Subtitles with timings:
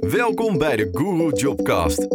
[0.00, 2.06] Welkom bij de Guru Jobcast.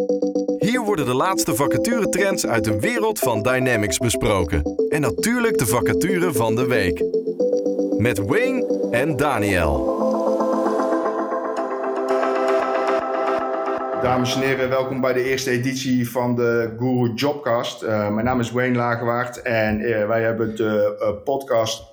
[0.58, 4.88] Hier worden de laatste vacaturetrends uit de wereld van Dynamics besproken.
[4.90, 7.04] En natuurlijk de vacature van de week.
[7.98, 9.98] Met Wayne en Daniel.
[14.02, 17.84] Dames en heren, welkom bij de eerste editie van de Guru Jobcast.
[17.84, 21.84] Uh, mijn naam is Wayne Lagewaard en uh, wij hebben de uh, podcast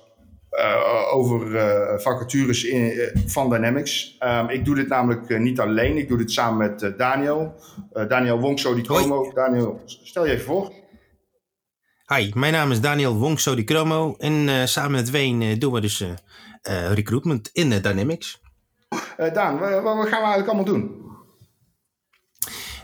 [1.11, 4.17] over vacatures in, van Dynamics.
[4.19, 7.55] Um, ik doe dit namelijk niet alleen, ik doe dit samen met Daniel.
[8.07, 9.31] Daniel Wongso di Cromo.
[9.33, 10.73] Daniel, stel je even voor.
[12.15, 16.03] Hi, mijn naam is Daniel Wongso di Cromo en samen met Wayne doen we dus
[16.93, 18.41] recruitment in Dynamics.
[19.33, 21.05] Daan, wat, wat gaan we eigenlijk allemaal doen?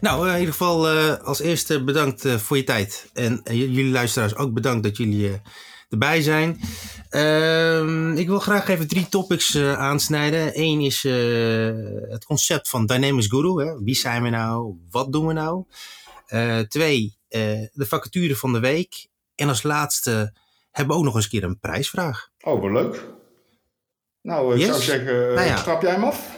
[0.02, 3.10] Nou, in ieder geval als eerste bedankt voor je tijd.
[3.14, 5.42] En jullie luisteraars ook bedankt dat jullie
[5.94, 6.60] erbij zijn.
[7.10, 10.52] Ehm, ik wil graag even drie topics aansnijden.
[10.60, 11.04] Eén is
[12.10, 13.66] het concept van Dynamics Guru.
[13.66, 13.84] Hè.
[13.84, 14.76] Wie zijn we nou?
[14.90, 15.64] Wat doen we nou?
[16.68, 19.08] twee, de vacature van de week.
[19.36, 20.34] En als laatste
[20.72, 22.30] hebben we ook nog eens een keer een prijsvraag.
[22.42, 23.04] Oh, wat leuk.
[24.22, 24.68] Nou, ik yes?
[24.68, 25.62] zou zeggen, nou ja.
[25.62, 26.38] trap jij hem af?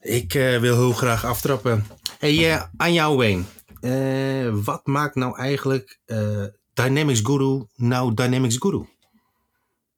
[0.00, 1.86] Ik wil heel graag aftrappen.
[2.18, 3.42] Hey, uh, aan jou Wayne.
[3.80, 6.00] Uh, wat maakt nou eigenlijk
[6.74, 8.86] Dynamics Guru nou Dynamics Guru?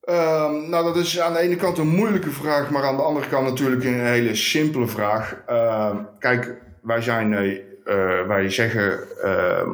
[0.09, 3.29] Um, nou, dat is aan de ene kant een moeilijke vraag, maar aan de andere
[3.29, 5.43] kant natuurlijk een hele simpele vraag.
[5.51, 7.31] Uh, kijk, wij zijn,
[8.27, 9.71] wij zeggen ehm,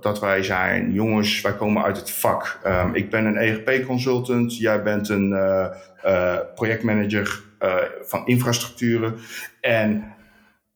[0.00, 2.58] dat wij zijn jongens, wij komen uit het vak.
[2.92, 5.34] Ik ben een ERP-consultant, jij bent een
[6.54, 7.42] projectmanager
[8.02, 9.14] van infrastructuren.
[9.60, 10.14] En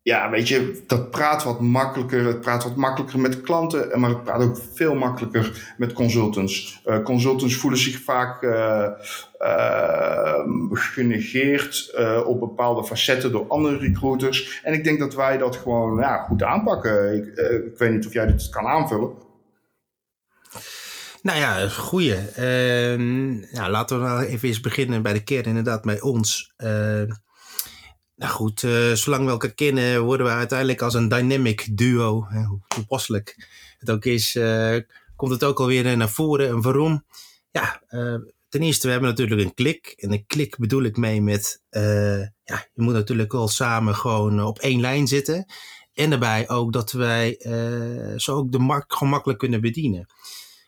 [0.06, 2.24] ja, weet je, dat praat wat makkelijker.
[2.24, 6.80] Het praat wat makkelijker met klanten, maar het praat ook veel makkelijker met consultants.
[6.86, 8.88] Uh, consultants voelen zich vaak uh,
[10.70, 11.94] genegeerd
[12.26, 14.60] op bepaalde facetten door andere recruiters.
[14.62, 17.14] En ik denk dat wij dat gewoon ja, goed aanpakken.
[17.16, 17.26] Ik,
[17.72, 19.10] ik weet niet of jij dit kan aanvullen.
[21.22, 22.16] Nou ja, goeie.
[22.34, 26.54] Ehm, ja, laten we nou even eens beginnen bij de kern, inderdaad, bij ons.
[28.16, 32.26] Nou goed, uh, zolang we elkaar kennen, worden we uiteindelijk als een dynamic duo.
[32.28, 34.76] Hè, hoe toepasselijk het ook is, uh,
[35.16, 36.48] komt het ook alweer naar voren.
[36.48, 37.04] En waarom?
[37.50, 37.82] Ja,
[38.48, 39.94] ten eerste, we hebben natuurlijk een klik.
[39.96, 44.58] En een klik bedoel ik mee met, ja, je moet natuurlijk wel samen gewoon op
[44.58, 45.46] één lijn zitten.
[45.92, 47.36] En daarbij ook dat wij
[48.16, 50.06] zo ook de markt gemakkelijk kunnen bedienen.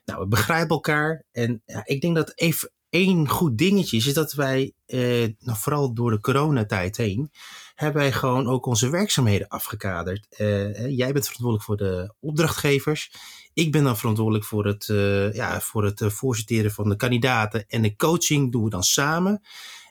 [0.04, 1.24] Nou, we begrijpen elkaar.
[1.32, 5.00] En ja, ik denk dat even één goed dingetje is, dat wij, eh,
[5.38, 7.30] nou, vooral door de coronatijd heen,
[7.74, 10.26] hebben wij gewoon ook onze werkzaamheden afgekaderd.
[10.38, 13.12] Uh, jij bent verantwoordelijk voor de opdrachtgevers.
[13.52, 17.64] Ik ben dan verantwoordelijk voor het, uh, ja, voor het uh, voorziteren van de kandidaten.
[17.68, 19.40] En de coaching doen we dan samen.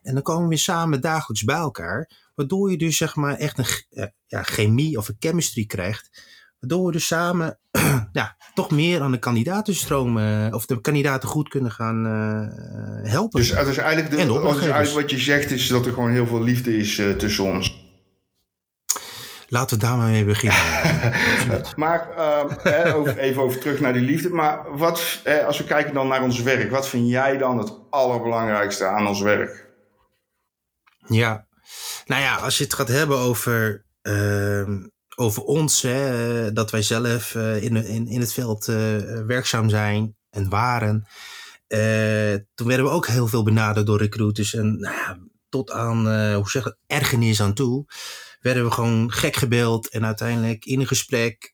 [0.02, 2.12] En dan komen we weer samen dagelijks bij elkaar.
[2.36, 6.92] Waardoor je dus zeg maar echt een ja, chemie of een chemistry krijgt Waardoor we
[6.92, 7.60] dus samen
[8.12, 13.40] ja, toch meer aan de kandidatenstroom uh, of de kandidaten goed kunnen gaan uh, helpen.
[13.40, 16.44] Dus, dus eigenlijk, de, de eigenlijk wat je zegt is dat er gewoon heel veel
[16.44, 17.86] liefde is uh, tussen ons.
[19.50, 20.60] Laten we daar maar mee beginnen.
[21.76, 22.08] maar
[22.96, 24.30] over, even over terug naar die liefde.
[24.30, 28.86] Maar wat, als we kijken dan naar ons werk, wat vind jij dan het allerbelangrijkste
[28.86, 29.68] aan ons werk?
[31.08, 31.48] Ja,
[32.06, 34.78] nou ja, als je het gaat hebben over ehm,
[35.20, 38.76] over ons, hè, dat wij zelf uh, in, in, in het veld uh,
[39.26, 41.08] werkzaam zijn en waren.
[41.68, 44.54] Uh, toen werden we ook heel veel benaderd door recruiters.
[44.54, 45.20] En nou ja,
[45.50, 47.86] tot aan, hoe zeg het, ergernis aan toe.
[48.40, 49.90] Werden we gewoon gek gebeld.
[49.90, 51.50] En uiteindelijk in een gesprek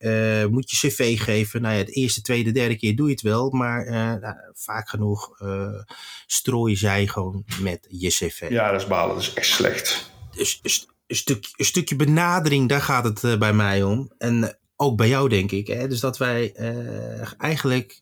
[0.49, 1.61] moet je cv geven.
[1.61, 3.49] Nou ja, de eerste, tweede, derde keer doe je het wel.
[3.49, 5.29] Maar nou, vaak genoeg
[6.25, 8.47] strooi zij gewoon met je cv.
[8.49, 9.15] Ja, dat is balen.
[9.15, 10.11] Dat is echt slecht.
[10.31, 14.11] Dus, dus een, stuk, een stukje benadering, daar gaat het uh, bij mij om.
[14.17, 15.67] En uh, ook bij jou, denk ik.
[15.67, 15.87] Hè?
[15.87, 18.01] Dus dat wij uh, eigenlijk,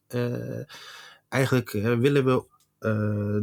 [1.29, 2.49] eigenlijk willen we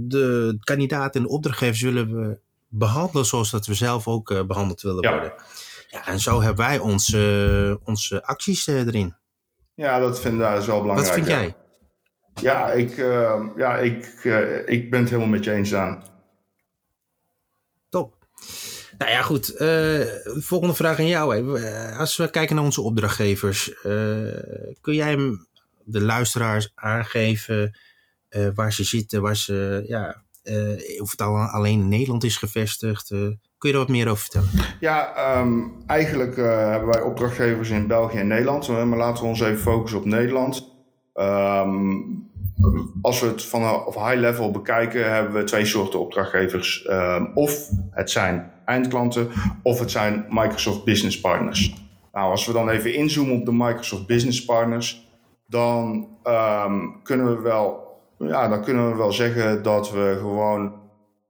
[0.00, 5.02] de kandidaten en de opdrachtgevers willen we behandelen zoals dat we zelf ook behandeld willen
[5.02, 5.10] ja.
[5.10, 5.32] worden.
[5.88, 9.14] Ja, en zo hebben wij onze, onze acties erin.
[9.74, 11.08] Ja, dat vind, dat is wel belangrijk.
[11.08, 11.54] Wat vind jij?
[12.34, 12.96] Ja, ik,
[13.56, 14.04] ja ik,
[14.66, 16.04] ik ben het helemaal met je eens aan.
[17.88, 18.26] Top.
[18.98, 19.60] Nou ja, goed.
[19.60, 21.58] Uh, volgende vraag aan jou.
[21.58, 21.92] Hè.
[21.96, 24.32] Als we kijken naar onze opdrachtgevers, uh,
[24.80, 25.16] kun jij
[25.84, 27.78] de luisteraars aangeven
[28.54, 30.22] waar ze zitten, waar ze, ja,
[31.00, 33.08] of het alleen in Nederland is gevestigd?
[33.58, 34.48] kun je er wat meer over vertellen?
[34.80, 39.58] Ja, um, eigenlijk hebben wij opdrachtgevers in België en Nederland, maar laten we ons even
[39.58, 40.76] focussen op Nederland.
[41.14, 42.30] Um,
[43.02, 46.86] als we het van high level bekijken, hebben we twee soorten opdrachtgevers.
[46.90, 49.28] Um, of het zijn eindklanten
[49.62, 51.74] of het zijn Microsoft Business Partners.
[52.12, 55.08] Nou, als we dan even inzoomen op de Microsoft Business Partners,
[55.46, 60.72] dan ehm, kunnen we wel, ja, dan kunnen we wel zeggen dat we gewoon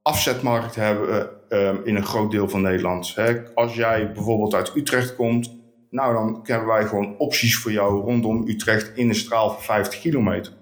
[0.02, 3.14] afzetmarkt hebben ehm, in een groot deel van Nederland.
[3.14, 3.54] Hè.
[3.54, 5.56] Als jij bijvoorbeeld uit Utrecht komt,
[5.90, 10.00] nou dan hebben wij gewoon opties voor jou rondom Utrecht in een straal van 50
[10.00, 10.52] kilometer.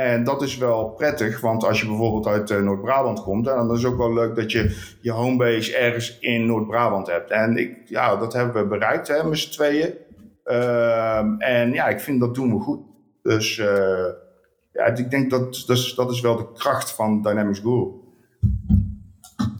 [0.00, 3.82] En dat is wel prettig, want als je bijvoorbeeld uit uh, Noord-Brabant komt, dan is
[3.82, 7.30] het ook wel leuk dat je je homebase ergens in Noord-Brabant hebt.
[7.30, 9.94] En ik, ja, dat hebben we bereikt hè, met z'n tweeën.
[10.44, 12.80] Uh, en ja, ik vind dat doen we goed.
[13.22, 13.66] Dus uh,
[14.72, 17.88] ja, ik denk dat dus, dat is wel de kracht van Dynamics Guru.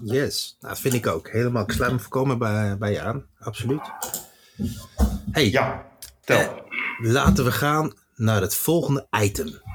[0.02, 1.30] Yes, nou, dat vind ik ook.
[1.30, 3.26] Helemaal, ik sluit me voorkomen bij, bij je aan.
[3.38, 3.90] Absoluut.
[5.30, 5.86] Hey, ja,
[6.24, 6.38] tel.
[6.38, 6.48] Eh,
[6.98, 9.69] laten we gaan naar het volgende item.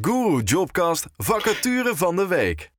[0.00, 2.70] Guru Jobcast vacature van de week.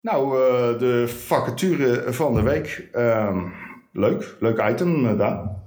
[0.00, 2.88] Nou, uh, de vacature van de week.
[2.94, 3.44] Uh,
[3.92, 5.62] leuk, leuk item, uh, Daan.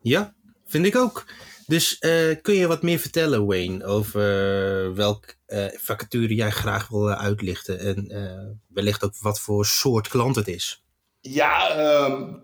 [0.00, 0.34] Ja,
[0.66, 1.24] vind ik ook.
[1.66, 5.34] Dus uh, kun je wat meer vertellen, Wayne, over welk
[5.76, 10.84] vacature jij graag wil uitlichten en wellicht ook wat voor soort klant het is?
[11.20, 12.34] Ja, ehm,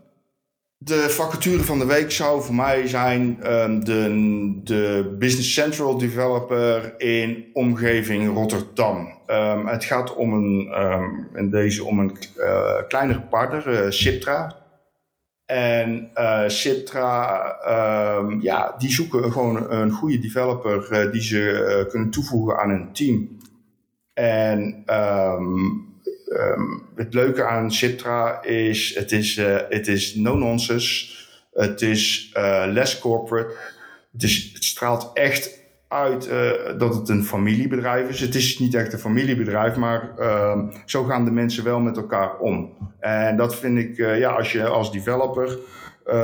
[0.83, 6.95] de vacature van de week zou voor mij zijn um, de, de Business Central developer
[7.01, 9.19] in omgeving Rotterdam.
[9.27, 10.73] Um, het gaat om een,
[11.35, 14.59] in deze om een uh, kleinere partner, uh.
[15.47, 16.49] En uh,
[18.41, 23.39] ja, die zoeken gewoon een goede developer die ze kunnen toevoegen aan hun team.
[24.15, 24.85] En
[26.95, 31.19] het leuke aan Citra is, het is, uh, het is no nonsense.
[31.53, 33.55] Het is uh, less corporate.
[34.13, 38.21] Het, is, het straalt echt uit uh, dat het een familiebedrijf is.
[38.21, 42.39] Het is niet echt een familiebedrijf, maar ehm, zo gaan de mensen wel met elkaar
[42.39, 42.77] om.
[42.99, 45.59] En dat vind ik, ja, als je als developer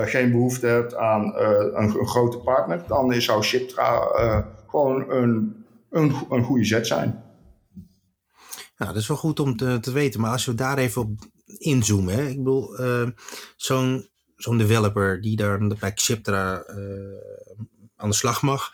[0.05, 3.99] geen behoefte hebt aan een, een, grote partner, dan zou Citra
[4.67, 7.26] gewoon een, een, een goede zet zijn.
[8.77, 10.21] Nou, dat is wel goed om te, te weten.
[10.21, 11.11] Maar als we daar even op
[11.59, 12.15] inzoomen.
[12.15, 12.27] Hè?
[12.27, 13.09] Ik bedoel, uh,
[13.57, 16.77] zo'n zo'n developer die daar bij Xiptra uh,
[17.97, 18.73] aan de slag mag.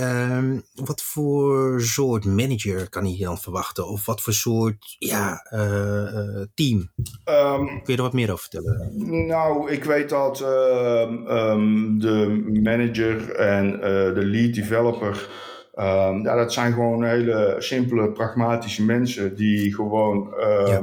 [0.00, 3.88] Uh, wat voor soort manager kan hij dan verwachten?
[3.88, 6.92] Of wat voor soort ja, uh, team?
[7.24, 9.26] Um, Kun je er wat meer over vertellen?
[9.26, 13.70] Nou, ik weet dat um, de manager en
[14.14, 15.28] de lead developer
[15.78, 20.82] Um, ja, dat zijn gewoon hele simpele, pragmatische mensen die gewoon um, ja.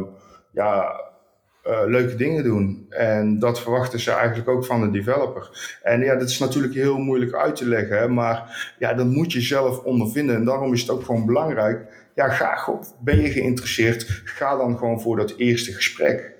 [0.51, 1.01] ja
[1.67, 2.85] uh, leuke dingen doen.
[2.89, 5.77] En dat verwachten ze eigenlijk ook van de developer.
[5.83, 9.33] En ja, dat is natuurlijk heel moeilijk uit te leggen, hè, maar ja, dat moet
[9.33, 10.35] je zelf ondervinden.
[10.35, 11.85] En daarom is het ook gewoon belangrijk.
[12.15, 14.21] Ja, ga, ben je geïnteresseerd?
[14.25, 16.35] Ga dan gewoon voor dat eerste gesprek.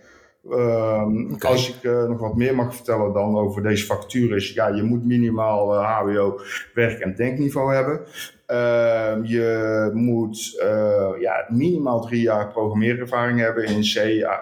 [0.49, 1.51] Um, okay.
[1.51, 5.05] Als ik uh, nog wat meer mag vertellen dan over deze factuur ja, je moet
[5.05, 6.39] minimaal uh, HBO
[6.73, 7.99] werk- en denkniveau hebben.
[8.47, 13.95] Uh, je moet uh, ja, minimaal drie jaar programmeerervaring hebben in C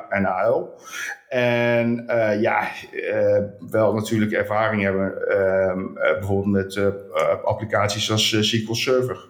[0.10, 0.74] en AL.
[1.30, 2.06] En
[2.40, 2.68] ja,
[3.70, 6.94] wel natuurlijk ervaring hebben ehm, bijvoorbeeld met
[7.44, 9.28] applicaties als SQL Server.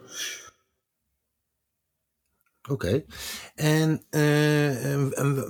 [2.70, 2.72] Oké.
[2.72, 3.04] Okay.
[3.54, 4.04] En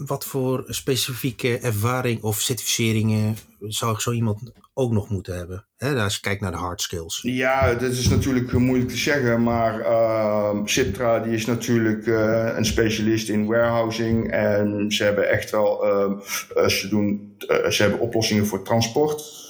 [0.07, 5.67] wat voor specifieke ervaring of certificeringen zou zo iemand ook nog moeten hebben?
[5.77, 7.21] Hè, als je kijkt naar de hard skills.
[7.23, 9.43] Ja, dat is natuurlijk moeilijk te zeggen.
[9.43, 14.31] Maar uh, Citra die is natuurlijk uh, een specialist in warehousing.
[14.31, 15.87] En ze hebben echt wel...
[15.87, 16.21] Uh,
[16.69, 17.35] ze, doen,
[17.69, 19.41] ze hebben oplossingen voor transport.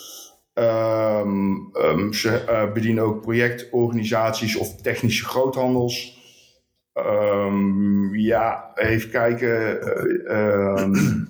[0.55, 6.21] Um, ze bedienen ook projectorganisaties of technische groothandels.
[6.95, 9.79] Um, ja, even kijken.
[10.27, 11.29] Uh, um,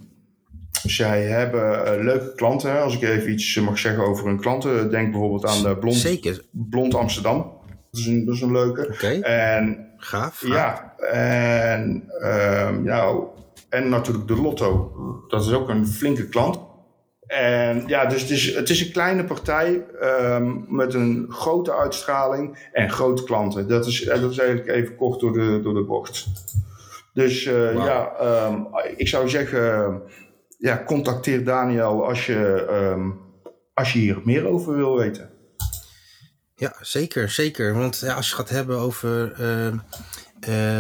[0.98, 2.82] zij hebben uh, leuke klanten.
[2.82, 4.90] Als ik even iets mag zeggen over hun klanten.
[4.90, 6.42] Denk bijvoorbeeld aan de Blond, Zeker.
[6.50, 7.60] Blond Amsterdam.
[7.90, 8.88] Dat is een, dat is een leuke.
[8.92, 9.20] Okay.
[9.20, 10.48] En, gaaf, gaaf.
[10.48, 13.26] Ja, en, um, nou,
[13.68, 14.92] en natuurlijk de Lotto.
[15.28, 16.61] Dat is ook een flinke klant.
[17.32, 22.68] En ja, dus het is, het is een kleine partij um, met een grote uitstraling
[22.72, 23.68] en grote klanten.
[23.68, 26.26] Dat is, dat is eigenlijk even kort door de, door de bocht.
[27.12, 27.84] Dus uh, wow.
[27.84, 28.12] ja,
[28.46, 30.02] um, ik zou zeggen,
[30.58, 33.20] ja, contacteer Daniel als je, um,
[33.74, 35.30] als je hier meer over wil weten.
[36.54, 37.74] Ja, zeker, zeker.
[37.74, 39.78] Want ja, als je gaat hebben over uh,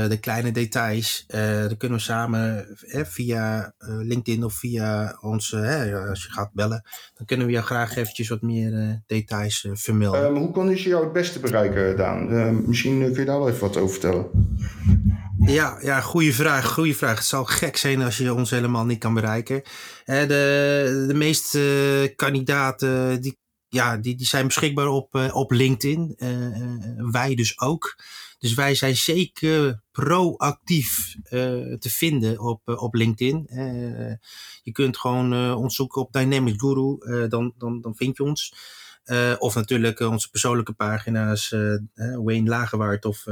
[0.08, 5.54] de kleine details, uh, dan kunnen we samen uh, via LinkedIn of via ons,
[6.08, 10.34] als je gaat bellen, dan kunnen we jou graag eventjes wat meer details vermelden.
[10.34, 12.68] hoe kon je jou het beste bereiken, Daan?
[12.68, 14.26] misschien kun je daar wel even wat over vertellen.
[15.46, 17.16] Ja, ja goede vraag, goede vraag.
[17.16, 19.62] Het zal gek zijn als je ons helemaal niet kan bereiken.
[20.04, 23.38] de, de meeste kandidaten die,
[23.68, 26.16] ja, die, die zijn beschikbaar op, op LinkedIn.
[27.10, 27.96] wij dus ook.
[28.42, 31.16] Dus wij zijn zeker proactief
[31.78, 33.46] te vinden op, op LinkedIn.
[34.62, 38.54] je kunt gewoon ons zoeken op Dynamics Guru, dan, dan, dan vind je ons.
[39.38, 41.54] of natuurlijk onze persoonlijke pagina's,
[42.24, 43.24] Wayne Lagerwaard of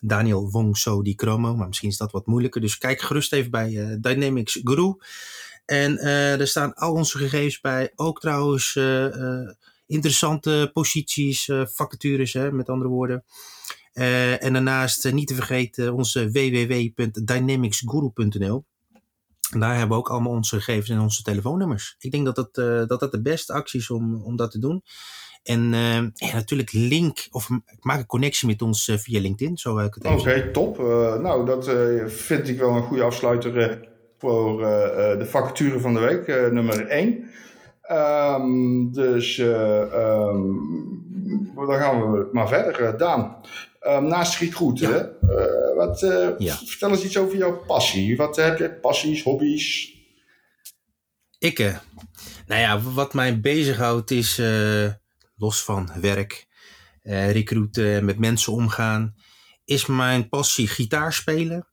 [0.00, 1.56] Daniel Wong So Di Chromo.
[1.56, 2.60] Maar misschien is dat wat moeilijker.
[2.60, 4.96] Dus kijk gerust even bij uh, Dynamics Guru.
[5.64, 7.92] En uh, er staan al onze gegevens bij.
[7.94, 9.50] Ook trouwens uh,
[9.86, 13.24] interessante posities, vacatures, hè, met andere woorden.
[13.92, 18.64] En daarnaast niet te vergeten onze www.dynamicsguru.nl.
[19.58, 21.96] Daar hebben we ook allemaal onze gegevens en onze telefoonnummers.
[21.98, 22.54] Ik denk dat dat,
[22.88, 24.82] dat, dat de beste actie is om, om dat te doen.
[25.42, 25.70] En
[26.32, 27.48] natuurlijk link, of
[27.80, 30.78] maak een connectie met ons via LinkedIn, zo ik het Oké, top.
[31.22, 31.70] Nou, dat
[32.06, 34.58] vind ik wel een goede afsluiter voor
[35.18, 37.28] de vacature van de week, nummer 1.
[37.90, 40.56] Um, dus um,
[41.54, 42.96] dan gaan we maar verder.
[42.96, 43.36] Daan,
[43.80, 44.90] um, naast schiet goed, ja.
[44.90, 45.74] hè?
[45.74, 46.00] wat,
[46.38, 46.56] ja.
[46.56, 48.16] vertel eens iets over jouw passie.
[48.16, 48.70] Wat heb je?
[48.70, 49.96] Passies, hobby's?
[51.38, 51.58] Ik,
[52.46, 54.40] nou ja, wat mij bezighoudt is
[55.36, 56.46] los van werk,
[57.02, 59.14] recruiten, met mensen omgaan,
[59.64, 61.68] is mijn passie gitaar spelen.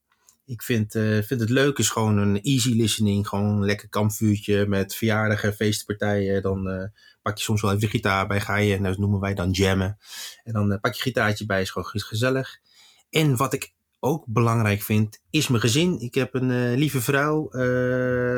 [0.48, 4.68] Ik vind, uh, vind het leuk, is gewoon een easy listening, gewoon een lekker kampvuurtje
[4.68, 6.42] met verjaardagen, feestpartijen.
[6.42, 6.84] Dan uh,
[7.22, 9.98] pak je soms wel even de gitaar bij, ga je, dat noemen wij dan jammen.
[10.44, 12.60] En dan pak je gitaartje bij, is gewoon gezellig.
[13.10, 16.00] En wat ik ook belangrijk vind, is mijn gezin.
[16.00, 17.50] Ik heb een lieve vrouw,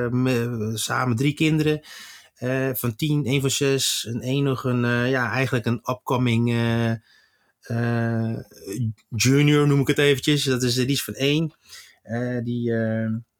[0.10, 1.82] me, samen drie kinderen.
[2.74, 4.06] Van tien, één van zes.
[4.10, 6.50] En één nog een, ja, eigenlijk een upcoming
[9.10, 10.44] junior noem ik het eventjes.
[10.44, 11.56] Dat is, die is van één.
[12.44, 12.72] Die,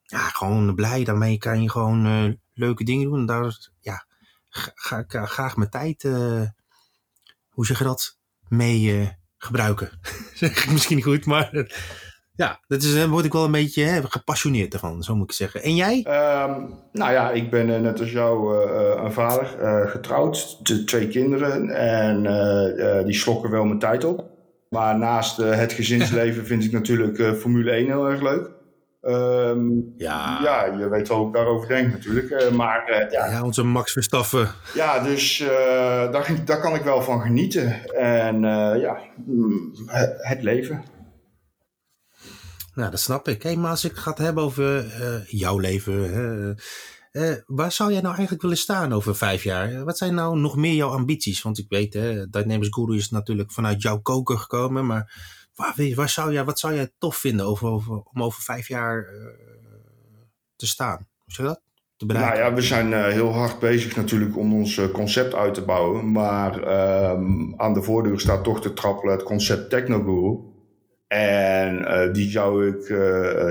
[0.02, 1.04] ja, gewoon blij.
[1.04, 3.18] Daarmee kan je gewoon leuke dingen doen.
[3.18, 4.06] En daar, ja,
[4.74, 6.02] ga ik graag mijn tijd,
[7.48, 9.90] hoe zeg je dat, mee gebruiken.
[10.34, 11.66] zeg ik misschien niet goed, maar
[12.38, 15.30] ja, dat is, daar eh, word ik wel een beetje hè, gepassioneerd ervan, zo moet
[15.30, 15.62] ik zeggen.
[15.62, 15.98] En jij?
[15.98, 21.08] Um, nou ja, ik ben uh, net als jou uh, een vader, uh, getrouwd, twee
[21.08, 21.70] kinderen.
[21.70, 22.22] En
[23.04, 24.24] die slokken wel mijn tijd op.
[24.68, 28.50] Maar naast het gezinsleven vind ik natuurlijk Formule 1 heel erg leuk.
[29.08, 30.40] Um, ja.
[30.42, 32.50] ja, je weet wel hoe ik daarover denk natuurlijk.
[32.52, 33.26] maar, ja.
[33.26, 34.48] ja, onze Max Verstappen.
[34.74, 35.38] Ja, dus
[36.10, 37.94] daar, daar kan ik wel van genieten.
[37.94, 38.40] En
[38.80, 39.72] ja, mm,
[40.16, 40.84] het leven.
[42.74, 43.42] Nou, dat snap ik.
[43.42, 44.84] Hey, maar als ik ga het hebben over
[45.26, 46.56] jouw leven,
[47.46, 49.84] waar zou jij nou eigenlijk willen staan over vijf jaar?
[49.84, 51.42] Wat zijn nou nog meer jouw ambities?
[51.42, 55.12] Want ik weet, hè, Dynamics Guru is natuurlijk vanuit jouw koker gekomen, maar
[55.58, 59.06] waar, waar zou jij, wat zou jij tof vinden over, over, om over vijf jaar
[60.56, 61.06] te staan?
[61.24, 61.60] Hoe zou dat?
[61.96, 66.12] Te nou ja, we zijn heel hard bezig natuurlijk om ons concept uit te bouwen.
[66.12, 70.38] Maar ehm, aan de voordeur staat toch te trappelen het concept Technoguru.
[71.06, 72.94] En die zou ik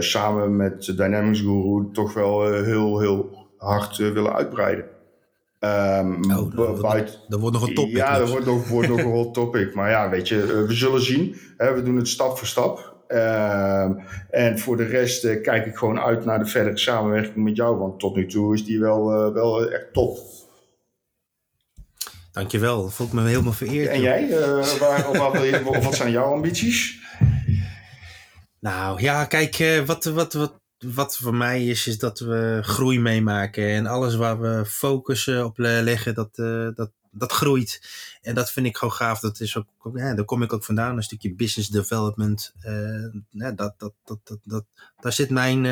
[0.04, 4.86] samen met Dynamics Guru toch wel heel, heel hard willen uitbreiden.
[5.60, 7.96] Um, oh, wordt, wordt nog een topic.
[7.96, 8.20] Ja, dus.
[8.20, 9.74] dat wordt nog, wordt nog een hot topic.
[9.74, 11.36] Maar ja, weet je, we zullen zien.
[11.58, 12.96] Hè, we doen het stap voor stap.
[13.08, 14.00] Um,
[14.30, 17.78] en voor de rest kijk ik gewoon uit naar de verdere samenwerking met jou.
[17.78, 20.20] Want tot nu toe is die wel, wel echt top.
[22.32, 23.90] Dankjewel, dat voel ik me helemaal vereerd.
[23.90, 24.30] En jij?
[24.80, 27.00] waar, of, wat, wat zijn jouw ambities?
[28.60, 33.00] Nou ja, kijk, eh, wat, wat, wat, wat voor mij is, is dat we groei
[33.00, 33.68] meemaken.
[33.68, 37.82] En alles waar we focus op leggen, dat, uh, dat, dat groeit.
[38.22, 39.20] En dat vind ik gewoon gaaf.
[39.20, 42.54] Dat is ook, ja, daar kom ik ook vandaan, een stukje business development.
[42.66, 44.66] Uh, dat, dat, dat, dat,
[45.00, 45.64] daar zit mijn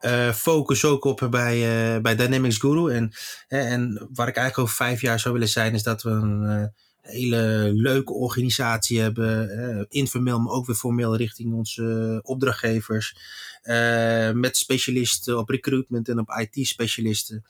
[0.00, 2.92] uh, focus ook op bij, bij Dynamics Guru.
[2.92, 3.12] En,
[3.48, 7.70] en waar ik eigenlijk over vijf jaar zou willen zijn, is dat we een hele
[7.74, 9.50] leuke organisatie hebben.
[9.50, 13.16] Eh, informeel, maar ook weer formeel richting onze opdrachtgevers.
[13.62, 17.44] Eh, met specialisten op recruitment en op IT-specialisten.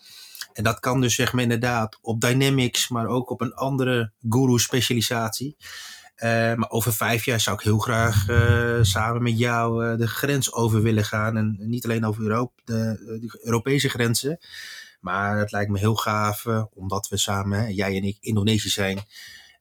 [0.53, 5.57] En dat kan dus zeg maar inderdaad op Dynamics, maar ook op een andere guru-specialisatie.
[6.23, 10.09] Uh, maar over vijf jaar zou ik heel graag uh, samen met jou uh, de
[10.09, 11.37] grens over willen gaan.
[11.37, 14.39] En niet alleen over Europa, de, de Europese grenzen.
[15.01, 18.99] Maar het lijkt me heel gaaf, omdat we samen, jij en ik, Indonesië zijn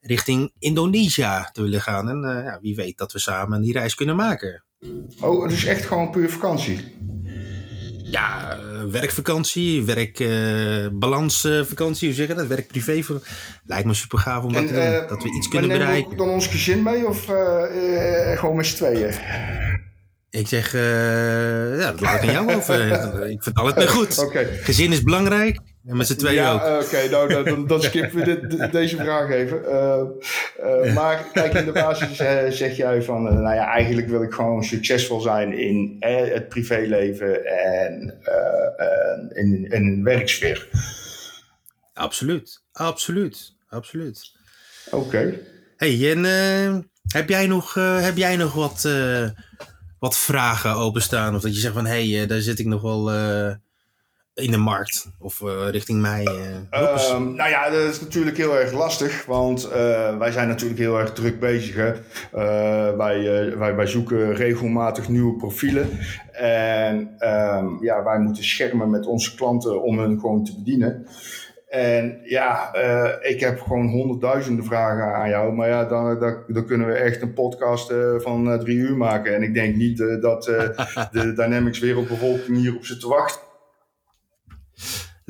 [0.00, 2.08] richting Indonesië te willen gaan.
[2.08, 4.64] En uh, ja, wie weet dat we samen die reis kunnen maken.
[5.20, 6.98] Oh, het is echt gewoon puur vakantie?
[8.02, 8.58] Ja, eh,
[8.90, 12.46] werkvakantie, werkbalansvakantie, uh, hoe zeg je dat?
[12.46, 13.20] Werk-privé.
[13.64, 14.62] Lijkt me super gaaf om dat.
[14.62, 16.16] Uh, dat we iets kunnen bereiken.
[16.16, 17.24] dan ons gezin mee of
[18.34, 19.14] gewoon met z'n tweeën?
[20.30, 23.30] Ik zeg, uh, ja, dat laat ik aan jou over.
[23.30, 24.18] ik vertel het me goed.
[24.18, 24.44] Okay.
[24.44, 25.58] Gezin is belangrijk.
[25.86, 26.60] En met z'n tweeën ja, ook.
[26.60, 29.62] Oké, okay, nou, dan, dan skippen we dit, deze vraag even.
[29.64, 30.02] Uh,
[30.84, 32.16] uh, maar kijk, in de basis
[32.58, 33.22] zeg jij van...
[33.22, 38.20] nou ja, eigenlijk wil ik gewoon succesvol zijn in het privéleven en
[39.32, 40.68] in, in een werksfeer.
[41.94, 44.32] Absoluut, absoluut, absoluut.
[44.90, 45.34] Oké.
[45.76, 46.24] Hey, en
[47.12, 48.88] heb jij nog, heb jij nog wat
[50.00, 51.34] wat vragen openstaan?
[51.34, 53.54] Of dat je zegt van, hé, hey, daar zit ik nog wel uh,
[54.34, 55.10] in de markt.
[55.18, 56.26] Of uh, richting mij.
[56.72, 59.24] Uh, nou ja, dat is natuurlijk heel erg lastig.
[59.26, 59.68] Want
[60.18, 61.74] wij zijn natuurlijk heel erg druk bezig.
[61.74, 61.92] Hè?
[62.96, 63.24] wij,
[63.58, 65.88] wij, wij zoeken regelmatig nieuwe profielen.
[66.32, 71.06] En um, ja, wij moeten schermen met onze klanten om hen gewoon te bedienen.
[71.70, 75.52] En ja, uh, ik heb gewoon honderdduizenden vragen aan jou.
[75.52, 78.96] Maar ja, dan, dan, dan kunnen we echt een podcast uh, van uh, drie uur
[78.96, 79.34] maken.
[79.34, 80.44] En ik denk niet dat
[81.12, 83.40] de Dynamics wereldbevolking hierop zit te wachten.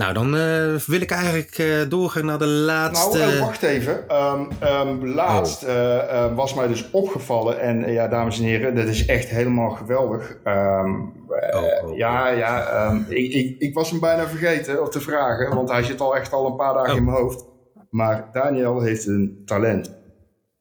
[0.01, 3.19] Nou, dan uh, wil ik eigenlijk uh, doorgaan naar de laatste.
[3.19, 4.17] Nou, uh, wacht even.
[4.17, 6.37] Um, um, laatst oh.
[6.37, 7.61] was mij dus opgevallen.
[7.61, 10.37] En ja, dames en heren, dat is echt helemaal geweldig.
[10.45, 12.93] Um, oh, oh, ja, ja.
[13.09, 15.55] Ik, ik, ik, was hem bijna vergeten of te vragen.
[15.55, 17.45] Want hij zit al echt al een paar dagen in mijn hoofd.
[17.91, 20.00] Maar Daniel heeft een talent.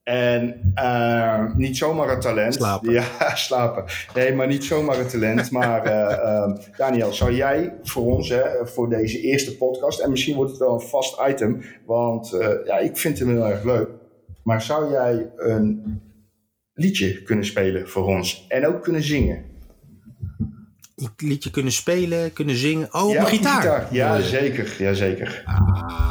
[0.10, 2.54] En uh, niet zomaar een talent.
[2.54, 2.92] Slapen.
[2.92, 3.84] Ja, slapen.
[4.14, 5.52] Nee, maar niet zomaar een talent.
[5.58, 10.36] maar uh, uh, Daniel, zou jij voor ons, hè, voor deze eerste podcast, en misschien
[10.36, 13.90] wordt het wel een vast item, want ja, ik vind hem heel erg leuk.
[14.44, 16.02] Maar zou jij een
[16.74, 19.46] liedje kunnen spelen voor ons en ook kunnen zingen?
[20.96, 22.94] Een liedje kunnen spelen, kunnen zingen.
[22.94, 23.62] Oh, ja, op gitaar.
[23.62, 23.88] gitaar.
[23.92, 24.76] Ja, zeker.
[24.78, 25.44] Ja, zeker.
[25.46, 26.09] Ah.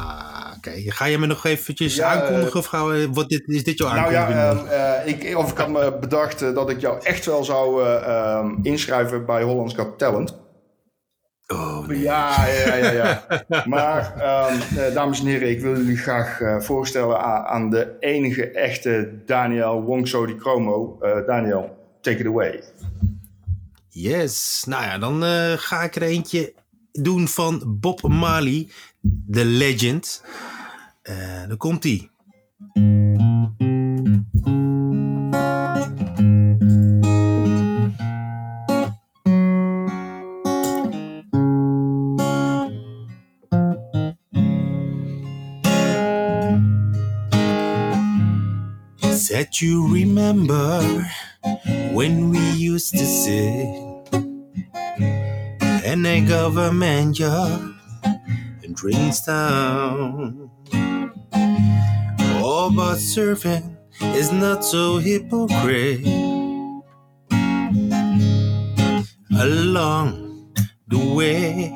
[0.87, 4.35] Ga je me nog eventjes aankondigen of we, wat dit, is dit jouw aankondiging?
[4.35, 7.45] Nou ja, uh, ik, of ik had me bedacht uh, dat ik jou echt wel
[7.45, 10.39] zou uh, inschrijven bij Hollands Got Talent.
[11.47, 12.01] Oh, nee.
[12.01, 12.93] Ja, ja, ja.
[12.93, 13.25] ja.
[13.67, 14.13] maar,
[14.53, 19.83] um, dames en heren, ik wil jullie graag voorstellen aan, aan, de enige echte Daniel
[19.83, 20.99] Wongso di Chromo.
[21.27, 22.63] Daniel, take it away.
[23.89, 25.23] Yes, nou ja, dan
[25.59, 26.53] ga ik er eentje
[27.03, 28.69] doen van Bob Marley,
[29.31, 30.23] The Legend.
[31.09, 32.11] Uh, dan komt hij.
[49.17, 50.81] Said you remember
[51.93, 53.89] when we used to sit
[55.85, 57.61] in a government job
[58.63, 60.58] in Dringstown.
[62.61, 63.77] Oh, but serving
[64.19, 66.05] is not so hypocrite.
[69.31, 70.53] Along
[70.89, 71.71] the way,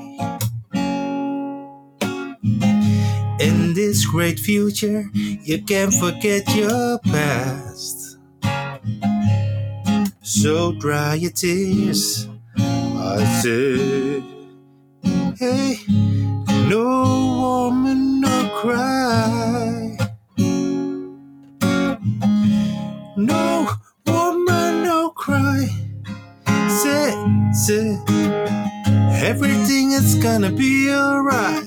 [3.39, 8.19] in this great future, you can't forget your past.
[10.23, 14.25] So dry your tears I said,
[15.39, 15.79] hey,
[16.67, 19.82] no woman, no cry.
[23.17, 23.69] No
[24.07, 25.67] woman, no cry.
[26.69, 27.13] Say,
[27.53, 27.99] say,
[29.23, 31.67] everything is gonna be alright.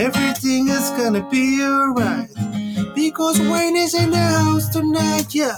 [0.00, 2.30] Everything is gonna be alright.
[2.94, 5.56] Because Wayne is in the house tonight, yeah.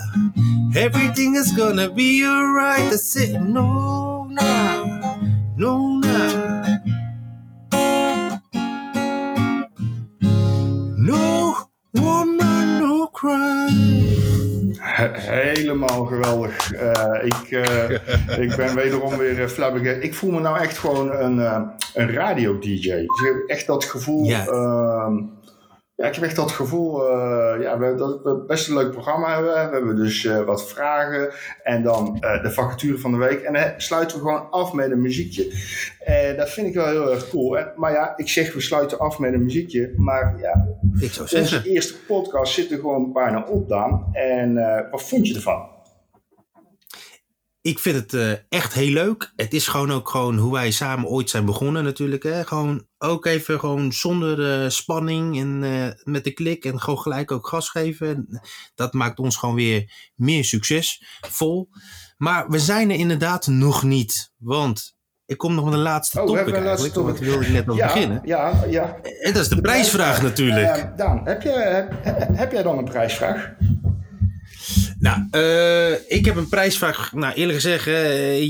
[0.74, 2.92] Everything is gonna be alright.
[2.92, 5.18] I said, no, nah.
[5.56, 5.97] No
[15.28, 16.72] helemaal geweldig.
[16.72, 17.90] Uh, ik, uh,
[18.44, 20.04] ik ben wederom weer uh, flabbergasted.
[20.04, 21.38] Ik voel me nou echt gewoon een,
[21.94, 23.06] een radio-dj.
[23.46, 24.24] Echt dat gevoel...
[24.24, 24.46] Ja.
[24.46, 25.16] Ehm,
[25.98, 29.34] ja, ik heb echt dat gevoel uh, ja, we, dat we best een leuk programma
[29.34, 29.52] hebben.
[29.52, 31.30] We hebben dus uh, wat vragen
[31.62, 33.40] en dan uh, de vacature van de week.
[33.40, 35.52] En dan sluiten we gewoon af met een muziekje.
[36.04, 37.58] En dat vind ik wel heel erg cool.
[37.58, 39.92] En, maar ja, ik zeg we sluiten af met een muziekje.
[39.96, 40.68] Maar ja,
[41.00, 41.58] ik zou zeggen.
[41.58, 44.08] onze eerste podcast zit er gewoon bijna op, Daan.
[44.12, 44.54] En
[44.90, 45.77] wat vond je ervan?
[47.68, 49.32] Ik vind het uh, echt heel leuk.
[49.36, 52.22] Het is gewoon ook gewoon hoe wij samen ooit zijn begonnen natuurlijk.
[52.22, 52.44] Hè?
[52.44, 57.32] Gewoon ook even gewoon zonder uh, spanning en uh, met de klik en gewoon gelijk
[57.32, 58.40] ook gas geven.
[58.74, 61.68] Dat maakt ons gewoon weer meer succesvol.
[62.16, 64.32] Maar we zijn er inderdaad nog niet.
[64.36, 66.94] Want ik kom nog met de laatste oh, topic we eigenlijk.
[66.94, 67.22] Laatste topic.
[67.22, 68.20] wilde ik net ja, beginnen.
[68.24, 68.98] Ja, ja.
[69.02, 70.96] En dat is de, de prijsvraag, prijsvraag, natuurlijk.
[70.96, 71.92] Daan, heb, je, heb,
[72.32, 73.56] heb jij dan een prijsvraag?
[74.98, 77.12] Nou, uh, ik heb een prijsvraag.
[77.12, 77.84] Nou, eerlijk gezegd,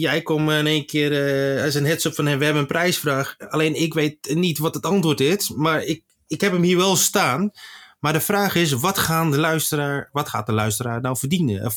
[0.01, 1.13] jij komt in één keer
[1.57, 2.39] uh, als een heads-up van hem.
[2.39, 3.35] We hebben een prijsvraag.
[3.39, 5.51] Alleen ik weet niet wat het antwoord is.
[5.51, 7.51] Maar ik, ik heb hem hier wel staan.
[7.99, 11.77] Maar de vraag is, wat, gaan de luisteraar, wat gaat de luisteraar nou verdienen of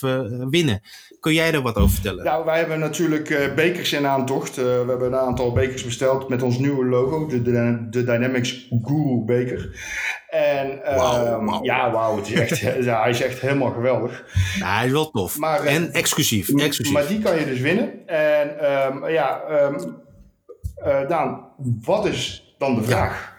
[0.50, 0.82] winnen?
[1.20, 2.24] Kun jij er wat over vertellen?
[2.24, 4.56] Nou, wij hebben natuurlijk bekers in aantocht.
[4.56, 9.26] we hebben een aantal bekers besteld met ons nieuwe logo, de, de, de Dynamics Guru
[9.26, 9.70] beker.
[10.30, 14.26] En wow, ja, wauw, het is echt, ja, hij is echt helemaal geweldig.
[14.60, 15.38] Nou, hij is wel tof.
[15.38, 16.94] Maar, en uh, exclusief, exclusief.
[16.94, 18.08] Maar die kan je dus winnen.
[18.08, 19.76] En um, ja, um,
[20.86, 21.48] uh, Daan,
[21.82, 23.34] wat is dan de vraag?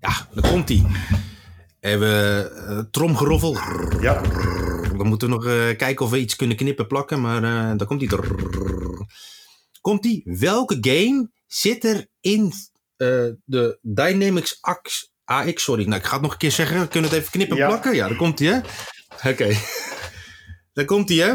[0.00, 0.82] Ja, ja daar komt hij.
[1.84, 3.56] Hebben uh, tromgeroffel.
[4.00, 4.20] Ja.
[4.96, 7.86] Dan moeten we nog uh, kijken of we iets kunnen knippen plakken, maar uh, daar
[7.86, 8.20] komt hij.
[9.80, 10.20] Komt hij?
[10.24, 12.52] Welke game zit er in
[13.44, 15.84] de Dynamics Axe AX, sorry.
[15.84, 16.80] Nou, ik ga het nog een keer zeggen.
[16.80, 17.94] We kunnen het even knippen en plakken.
[17.94, 18.58] Ja, daar komt hij, hè?
[19.14, 19.28] Oké.
[19.28, 19.58] Okay.
[20.74, 21.32] daar komt hij, hè?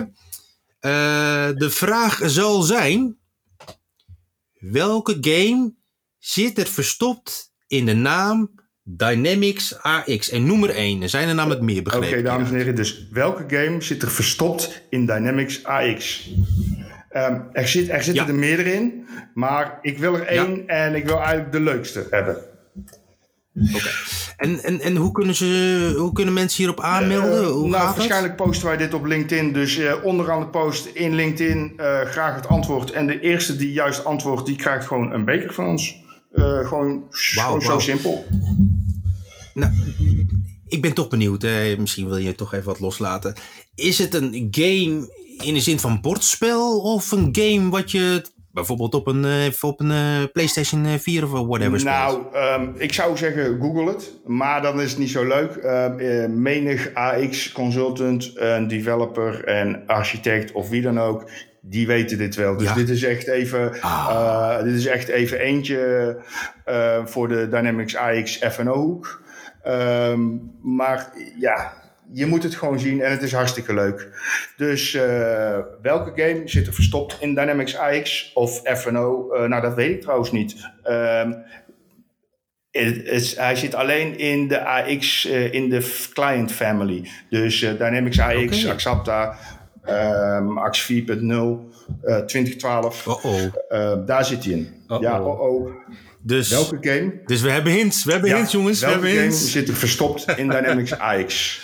[0.82, 3.18] Uh, de vraag zal zijn...
[4.54, 5.74] Welke game
[6.18, 8.54] zit er verstopt in de naam
[8.98, 10.30] Dynamics AX?
[10.30, 11.02] En noem er één.
[11.02, 12.10] Er zijn er namelijk meer begrepen.
[12.10, 12.76] Oké, dames en heren.
[12.76, 16.30] Dus welke game zit er verstopt in Dynamics AX?
[17.16, 18.30] Um, er, zit, er zitten ja.
[18.30, 19.08] er meerdere in.
[19.34, 22.38] Maar ik wil er één en ik wil eigenlijk de leukste hebben.
[23.74, 23.90] Oké.
[24.38, 27.42] En, en, en hoe, kunnen ze, hoe kunnen mensen hierop aanmelden?
[27.42, 29.54] Uh, nou, waarschijnlijk posten wij dit op LinkedIn.
[29.54, 32.92] Dus uh, onderaan de post in LinkedIn uh, graag het antwoord.
[32.92, 36.04] En de eerste die juist antwoordt, die krijgt gewoon een beker van ons.
[36.64, 37.04] gewoon
[37.36, 38.26] wow, zo simpel.
[39.60, 39.72] Nou,
[40.68, 41.48] ik ben toch benieuwd.
[41.78, 43.34] misschien wil je toch even wat loslaten.
[43.76, 48.94] Is het een game in de zin van bordspel of een game wat je Bijvoorbeeld
[48.94, 51.84] op een, uh, op een uh, PlayStation 4 of whatever.
[51.84, 54.20] Nou, um, ik zou zeggen Google het.
[54.26, 55.56] Maar dan is het niet zo leuk.
[55.56, 61.30] Uh, menig AX consultant, een developer en architect of wie dan ook.
[61.62, 62.58] Die weten dit wel.
[62.58, 62.74] Dus ja.
[62.74, 64.64] dit is echt even, ah.
[64.64, 66.18] dit is echt even eentje
[67.06, 69.22] voor de Dynamics AX FNO hoek.
[69.68, 71.74] Um, maar ja,
[72.12, 74.08] je moet het gewoon zien en het is hartstikke leuk.
[74.58, 79.34] Dus uh, welke game zit er verstopt in Dynamics AX of FNO?
[79.34, 80.56] Uh, nou, dat weet ik trouwens niet.
[82.72, 87.10] Het, het, hij zit alleen in de AX, uh, in de client family.
[87.30, 88.72] Dus Dynamics AX, okay.
[88.72, 89.38] Axapta,
[89.92, 90.98] um, AX 4.0,
[92.26, 93.08] 2012.
[93.08, 94.06] Oh -oh.
[94.06, 94.84] daar zit hij in.
[94.88, 95.02] -oh.
[95.02, 95.72] Ja, oh oh.
[96.22, 97.22] Dus, welke game?
[97.26, 98.04] Dus we hebben hints.
[98.04, 98.80] We hebben ja, hints, jongens.
[98.80, 99.52] Welke we hebben game hints.
[99.52, 101.62] zit er verstopt in Dynamics AX?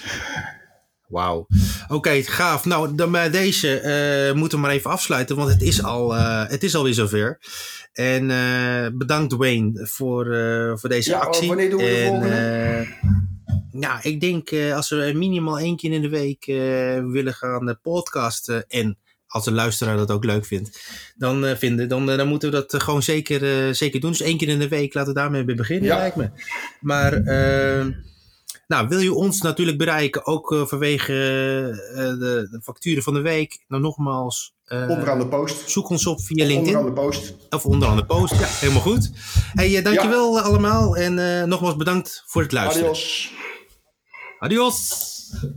[1.08, 1.48] Wauw.
[1.84, 2.66] Oké, okay, gaaf.
[2.66, 3.82] Nou, dan bij deze
[4.30, 7.40] uh, moeten we maar even afsluiten, want het is, al, uh, het is alweer zover.
[7.94, 10.26] En uh, bedankt Dwayne voor,
[10.80, 11.48] voor deze ja, actie.
[11.48, 12.88] wanneer doen we de volgende?
[13.80, 16.46] Ja, ik denk als we minimaal één keer in de week
[17.12, 18.98] willen gaan podcasten en
[19.36, 20.80] als de luisteraar dat ook leuk vindt,
[21.16, 24.12] dan, uh, vinden, dan, dan moeten we dat gewoon zeker, zeker doen.
[24.12, 25.98] Dus één keer in de week laten we daarmee beginnen, ja.
[25.98, 26.30] lijkt me.
[26.82, 27.92] Maar ehm,
[28.68, 33.64] nou, wil je ons natuurlijk bereiken, ook vanwege de, de, facturen van de week.
[33.68, 34.56] Nou, nogmaals.
[34.68, 35.70] onderaan de post.
[35.70, 36.78] Zoek ons op via LinkedIn.
[36.78, 37.36] Onderaan de post.
[37.50, 39.12] Of onderaan de post, ja, helemaal goed.
[39.54, 40.42] Hey, dankjewel ja.
[40.42, 42.90] allemaal en nogmaals bedankt voor het luisteren.
[42.90, 43.34] Adios.
[44.42, 45.56] アディオス。